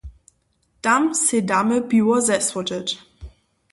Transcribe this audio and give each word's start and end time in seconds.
Tam 0.83 1.03
sej 1.23 1.43
damy 1.51 1.81
piwo 1.89 2.15
zesłodźeć. 2.27 2.87